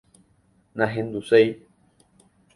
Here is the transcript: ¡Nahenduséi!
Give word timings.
¡Nahenduséi! 0.77 1.47